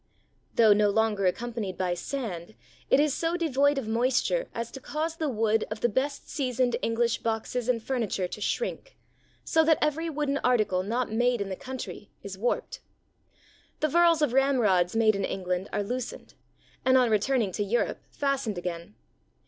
[0.55, 2.55] Though no longer accompa nied by sand,
[2.89, 6.75] it is so devoid of moisture as to cause the wood of the best seasoned
[6.81, 8.97] English boxes and furniture to shrink,
[9.43, 12.79] so that every wooden article not made in the country is warped.
[13.79, 16.33] The verls of ramrods made in Eng land are loosened,
[16.83, 18.95] and on returning to Europe fastened again.